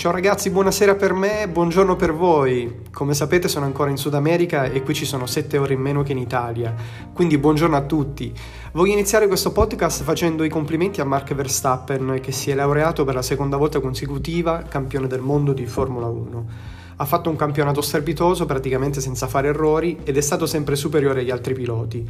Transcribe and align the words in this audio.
Ciao 0.00 0.12
ragazzi, 0.12 0.48
buonasera 0.48 0.94
per 0.94 1.12
me, 1.12 1.46
buongiorno 1.46 1.94
per 1.94 2.14
voi. 2.14 2.84
Come 2.90 3.12
sapete 3.12 3.48
sono 3.48 3.66
ancora 3.66 3.90
in 3.90 3.98
Sud 3.98 4.14
America 4.14 4.64
e 4.64 4.82
qui 4.82 4.94
ci 4.94 5.04
sono 5.04 5.26
7 5.26 5.58
ore 5.58 5.74
in 5.74 5.80
meno 5.80 6.02
che 6.02 6.12
in 6.12 6.16
Italia, 6.16 6.74
quindi 7.12 7.36
buongiorno 7.36 7.76
a 7.76 7.82
tutti. 7.82 8.32
Voglio 8.72 8.92
iniziare 8.92 9.26
questo 9.26 9.52
podcast 9.52 10.02
facendo 10.02 10.42
i 10.42 10.48
complimenti 10.48 11.02
a 11.02 11.04
Mark 11.04 11.34
Verstappen 11.34 12.18
che 12.22 12.32
si 12.32 12.50
è 12.50 12.54
laureato 12.54 13.04
per 13.04 13.14
la 13.14 13.20
seconda 13.20 13.58
volta 13.58 13.78
consecutiva 13.78 14.62
campione 14.62 15.06
del 15.06 15.20
mondo 15.20 15.52
di 15.52 15.66
Formula 15.66 16.06
1. 16.06 16.78
Ha 17.00 17.06
fatto 17.06 17.30
un 17.30 17.36
campionato 17.36 17.80
strepitoso 17.80 18.44
praticamente 18.44 19.00
senza 19.00 19.26
fare 19.26 19.48
errori 19.48 20.00
ed 20.04 20.18
è 20.18 20.20
stato 20.20 20.44
sempre 20.44 20.76
superiore 20.76 21.20
agli 21.20 21.30
altri 21.30 21.54
piloti. 21.54 22.06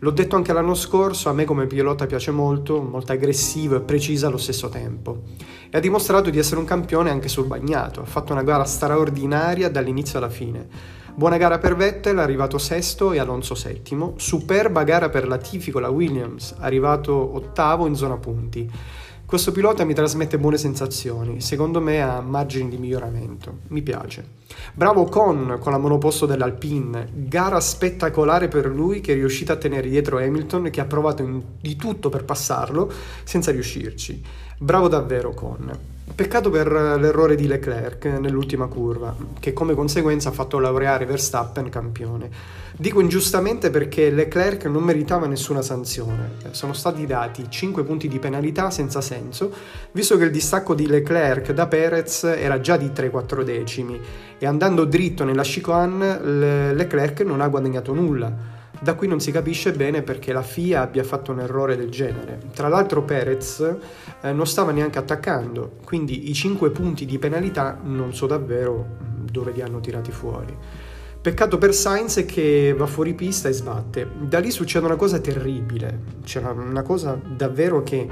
L'ho 0.00 0.10
detto 0.10 0.34
anche 0.34 0.52
l'anno 0.52 0.74
scorso, 0.74 1.28
a 1.28 1.32
me 1.32 1.44
come 1.44 1.68
pilota 1.68 2.06
piace 2.06 2.32
molto, 2.32 2.82
molto 2.82 3.12
aggressivo 3.12 3.76
e 3.76 3.82
precisa 3.82 4.26
allo 4.26 4.38
stesso 4.38 4.68
tempo. 4.68 5.22
E 5.70 5.78
ha 5.78 5.80
dimostrato 5.80 6.28
di 6.28 6.40
essere 6.40 6.58
un 6.58 6.66
campione 6.66 7.10
anche 7.10 7.28
sul 7.28 7.46
bagnato, 7.46 8.00
ha 8.00 8.04
fatto 8.04 8.32
una 8.32 8.42
gara 8.42 8.64
straordinaria 8.64 9.70
dall'inizio 9.70 10.18
alla 10.18 10.28
fine. 10.28 10.66
Buona 11.14 11.36
gara 11.36 11.58
per 11.58 11.76
Vettel, 11.76 12.18
arrivato 12.18 12.58
sesto 12.58 13.12
e 13.12 13.20
Alonso 13.20 13.54
settimo. 13.54 14.14
Superba 14.16 14.82
gara 14.82 15.08
per 15.08 15.28
Latifi 15.28 15.70
con 15.70 15.82
la 15.82 15.90
Williams, 15.90 16.56
arrivato 16.58 17.14
ottavo 17.36 17.86
in 17.86 17.94
zona 17.94 18.16
punti. 18.16 18.68
Questo 19.32 19.50
pilota 19.50 19.84
mi 19.84 19.94
trasmette 19.94 20.38
buone 20.38 20.58
sensazioni, 20.58 21.40
secondo 21.40 21.80
me 21.80 22.02
ha 22.02 22.20
margini 22.20 22.68
di 22.68 22.76
miglioramento, 22.76 23.60
mi 23.68 23.80
piace. 23.80 24.22
Bravo 24.74 25.04
Con 25.04 25.56
con 25.58 25.72
la 25.72 25.78
monoposto 25.78 26.26
dell'Alpine, 26.26 27.08
gara 27.14 27.58
spettacolare 27.58 28.48
per 28.48 28.66
lui 28.66 29.00
che 29.00 29.12
è 29.12 29.14
riuscito 29.14 29.50
a 29.50 29.56
tenere 29.56 29.88
dietro 29.88 30.18
Hamilton 30.18 30.68
che 30.68 30.82
ha 30.82 30.84
provato 30.84 31.22
in, 31.22 31.42
di 31.58 31.76
tutto 31.76 32.10
per 32.10 32.26
passarlo 32.26 32.92
senza 33.24 33.52
riuscirci. 33.52 34.22
Bravo 34.58 34.88
davvero 34.88 35.32
Con. 35.32 35.91
Peccato 36.14 36.50
per 36.50 36.70
l'errore 36.70 37.36
di 37.36 37.46
Leclerc 37.46 38.04
nell'ultima 38.04 38.66
curva, 38.66 39.16
che 39.40 39.54
come 39.54 39.74
conseguenza 39.74 40.28
ha 40.28 40.32
fatto 40.32 40.58
laureare 40.58 41.06
Verstappen 41.06 41.70
campione. 41.70 42.28
Dico 42.76 43.00
ingiustamente 43.00 43.70
perché 43.70 44.10
Leclerc 44.10 44.66
non 44.66 44.82
meritava 44.82 45.26
nessuna 45.26 45.62
sanzione. 45.62 46.32
Sono 46.50 46.74
stati 46.74 47.06
dati 47.06 47.46
5 47.48 47.84
punti 47.84 48.08
di 48.08 48.18
penalità 48.18 48.70
senza 48.70 49.00
senso, 49.00 49.52
visto 49.92 50.18
che 50.18 50.24
il 50.24 50.30
distacco 50.30 50.74
di 50.74 50.86
Leclerc 50.86 51.52
da 51.52 51.66
Perez 51.66 52.24
era 52.24 52.60
già 52.60 52.76
di 52.76 52.88
3-4 52.88 53.42
decimi 53.42 53.98
e 54.38 54.46
andando 54.46 54.84
dritto 54.84 55.24
nella 55.24 55.42
chicane 55.42 56.20
Leclerc 56.74 57.20
non 57.20 57.40
ha 57.40 57.48
guadagnato 57.48 57.94
nulla. 57.94 58.51
Da 58.82 58.94
qui 58.94 59.06
non 59.06 59.20
si 59.20 59.30
capisce 59.30 59.70
bene 59.70 60.02
perché 60.02 60.32
la 60.32 60.42
FIA 60.42 60.80
abbia 60.80 61.04
fatto 61.04 61.30
un 61.30 61.38
errore 61.38 61.76
del 61.76 61.88
genere. 61.88 62.40
Tra 62.52 62.66
l'altro 62.66 63.04
Perez 63.04 63.76
eh, 64.20 64.32
non 64.32 64.44
stava 64.44 64.72
neanche 64.72 64.98
attaccando, 64.98 65.76
quindi 65.84 66.28
i 66.30 66.34
5 66.34 66.70
punti 66.70 67.06
di 67.06 67.16
penalità 67.16 67.78
non 67.80 68.12
so 68.12 68.26
davvero 68.26 68.84
mm, 69.00 69.26
dove 69.30 69.52
li 69.52 69.62
hanno 69.62 69.78
tirati 69.78 70.10
fuori. 70.10 70.56
Peccato 71.22 71.56
per 71.56 71.72
Sainz 71.72 72.24
che 72.26 72.74
va 72.76 72.86
fuori 72.86 73.14
pista 73.14 73.48
e 73.48 73.52
sbatte. 73.52 74.10
Da 74.22 74.40
lì 74.40 74.50
succede 74.50 74.86
una 74.86 74.96
cosa 74.96 75.20
terribile, 75.20 76.00
c'è 76.24 76.40
una 76.40 76.82
cosa 76.82 77.16
davvero 77.24 77.84
che 77.84 78.08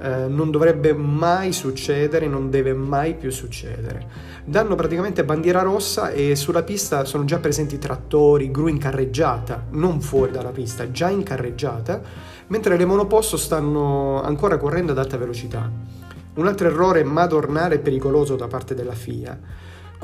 eh, 0.00 0.26
non 0.28 0.50
dovrebbe 0.50 0.94
mai 0.94 1.52
succedere, 1.52 2.26
non 2.26 2.48
deve 2.48 2.72
mai 2.72 3.16
più 3.16 3.30
succedere. 3.30 4.06
Danno 4.46 4.76
praticamente 4.76 5.24
bandiera 5.24 5.60
rossa 5.60 6.08
e 6.08 6.34
sulla 6.36 6.62
pista 6.62 7.04
sono 7.04 7.26
già 7.26 7.38
presenti 7.38 7.78
trattori, 7.78 8.50
gru 8.50 8.68
in 8.68 8.78
carreggiata, 8.78 9.66
non 9.72 10.00
fuori 10.00 10.32
dalla 10.32 10.48
pista, 10.48 10.90
già 10.90 11.10
in 11.10 11.22
carreggiata, 11.22 12.00
mentre 12.46 12.78
le 12.78 12.86
monoposto 12.86 13.36
stanno 13.36 14.22
ancora 14.22 14.56
correndo 14.56 14.92
ad 14.92 14.98
alta 14.98 15.18
velocità. 15.18 15.70
Un 16.36 16.46
altro 16.46 16.66
errore 16.66 17.04
madornale 17.04 17.74
e 17.74 17.80
pericoloso 17.80 18.36
da 18.36 18.46
parte 18.46 18.74
della 18.74 18.94
FIA 18.94 19.38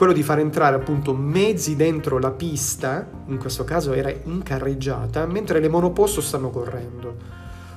quello 0.00 0.14
di 0.14 0.22
far 0.22 0.38
entrare 0.38 0.76
appunto 0.76 1.12
mezzi 1.12 1.76
dentro 1.76 2.18
la 2.18 2.30
pista, 2.30 3.06
in 3.26 3.36
questo 3.36 3.64
caso 3.64 3.92
era 3.92 4.10
in 4.10 4.42
carreggiata, 4.42 5.26
mentre 5.26 5.60
le 5.60 5.68
monoposto 5.68 6.22
stanno 6.22 6.48
correndo. 6.48 7.16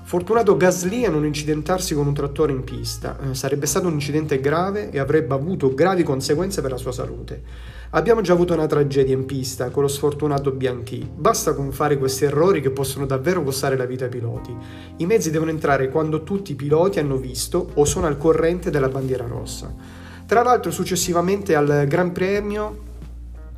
Fortunato 0.03 0.55
Gasly 0.55 1.03
a 1.03 1.09
non 1.09 1.25
incidentarsi 1.25 1.93
con 1.93 2.07
un 2.07 2.13
trattore 2.13 2.53
in 2.53 2.63
pista, 2.63 3.19
eh, 3.19 3.35
sarebbe 3.35 3.65
stato 3.65 3.87
un 3.87 3.93
incidente 3.95 4.39
grave 4.39 4.89
e 4.89 4.99
avrebbe 4.99 5.33
avuto 5.33 5.73
gravi 5.73 6.03
conseguenze 6.03 6.61
per 6.61 6.71
la 6.71 6.77
sua 6.77 6.93
salute. 6.93 7.41
Abbiamo 7.89 8.21
già 8.21 8.31
avuto 8.31 8.53
una 8.53 8.67
tragedia 8.67 9.13
in 9.13 9.25
pista 9.25 9.69
con 9.69 9.81
lo 9.81 9.89
sfortunato 9.89 10.51
Bianchi, 10.51 11.05
basta 11.13 11.53
con 11.53 11.73
fare 11.73 11.97
questi 11.97 12.23
errori 12.23 12.61
che 12.61 12.71
possono 12.71 13.05
davvero 13.05 13.43
costare 13.43 13.75
la 13.75 13.83
vita 13.83 14.05
ai 14.05 14.09
piloti. 14.09 14.55
I 14.95 15.05
mezzi 15.05 15.29
devono 15.29 15.51
entrare 15.51 15.89
quando 15.89 16.23
tutti 16.23 16.53
i 16.53 16.55
piloti 16.55 16.99
hanno 16.99 17.17
visto 17.17 17.71
o 17.73 17.83
sono 17.83 18.07
al 18.07 18.15
corrente 18.15 18.69
della 18.69 18.87
bandiera 18.87 19.27
rossa. 19.27 20.02
Tra 20.25 20.41
l'altro 20.41 20.71
successivamente 20.71 21.55
al 21.55 21.85
Gran 21.87 22.11
Premio 22.11 22.91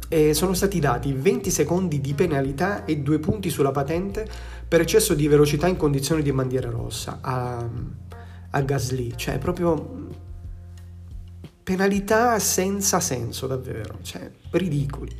eh, 0.09 0.33
sono 0.33 0.53
stati 0.53 0.79
dati 0.79 1.13
20 1.13 1.49
secondi 1.49 2.01
di 2.01 2.13
penalità 2.13 2.85
e 2.85 2.97
2 2.97 3.19
punti 3.19 3.49
sulla 3.49 3.71
patente 3.71 4.27
per 4.67 4.81
eccesso 4.81 5.13
di 5.13 5.27
velocità 5.27 5.67
in 5.67 5.77
condizioni 5.77 6.21
di 6.21 6.31
bandiera 6.31 6.69
rossa 6.69 7.19
a, 7.21 7.67
a 8.49 8.61
Gasly, 8.61 9.13
cioè 9.15 9.37
proprio 9.37 10.23
penalità 11.63 12.37
senza 12.39 12.99
senso 12.99 13.47
davvero, 13.47 13.99
cioè 14.01 14.29
ridicoli. 14.51 15.15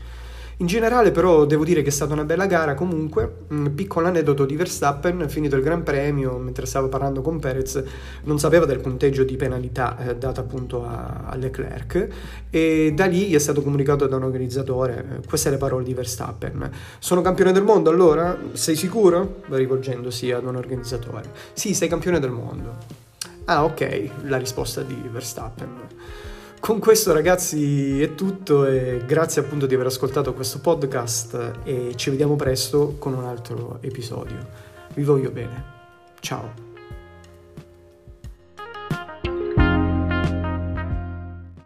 In 0.57 0.67
generale 0.67 1.11
però 1.11 1.45
devo 1.45 1.65
dire 1.65 1.81
che 1.81 1.89
è 1.89 1.91
stata 1.91 2.13
una 2.13 2.23
bella 2.23 2.45
gara 2.45 2.75
comunque, 2.75 3.39
un 3.49 3.75
piccolo 3.75 4.07
aneddoto 4.07 4.45
di 4.45 4.55
Verstappen, 4.55 5.27
finito 5.27 5.57
il 5.57 5.61
Gran 5.61 5.83
Premio, 5.83 6.37
mentre 6.37 6.65
stavo 6.65 6.87
parlando 6.87 7.21
con 7.21 7.39
Perez, 7.39 7.83
non 8.23 8.39
sapeva 8.39 8.65
del 8.65 8.79
punteggio 8.79 9.25
di 9.25 9.35
penalità 9.35 9.97
eh, 9.97 10.15
data 10.15 10.39
appunto 10.39 10.85
a, 10.85 11.23
a, 11.25 11.35
Leclerc 11.35 12.07
e 12.49 12.93
da 12.95 13.05
lì 13.05 13.27
gli 13.27 13.35
è 13.35 13.39
stato 13.39 13.61
comunicato 13.61 14.07
da 14.07 14.15
un 14.15 14.23
organizzatore, 14.23 15.05
eh, 15.21 15.27
queste 15.27 15.49
le 15.49 15.57
parole 15.57 15.83
di 15.83 15.93
Verstappen, 15.93 16.71
sono 16.99 17.19
campione 17.19 17.51
del 17.51 17.63
mondo 17.63 17.89
allora? 17.89 18.37
Sei 18.53 18.77
sicuro? 18.77 19.41
Rivolgendosi 19.49 20.31
ad 20.31 20.45
un 20.45 20.55
organizzatore. 20.55 21.31
Sì, 21.51 21.73
sei 21.73 21.89
campione 21.89 22.19
del 22.21 22.31
mondo. 22.31 22.77
Ah 23.43 23.65
ok, 23.65 24.09
la 24.23 24.37
risposta 24.37 24.83
di 24.83 24.97
Verstappen. 25.11 25.69
Con 26.65 26.79
questo 26.79 27.13
ragazzi 27.13 28.01
è 28.01 28.15
tutto 28.15 28.65
e 28.65 29.03
grazie 29.05 29.39
appunto 29.39 29.67
di 29.67 29.75
aver 29.75 29.85
ascoltato 29.85 30.33
questo 30.33 30.57
podcast 30.61 31.59
e 31.63 31.91
ci 31.95 32.09
vediamo 32.09 32.35
presto 32.35 32.95
con 32.97 33.13
un 33.13 33.23
altro 33.23 33.77
episodio. 33.81 34.37
Vi 34.95 35.03
voglio 35.03 35.29
bene. 35.29 35.63
Ciao. 36.21 36.74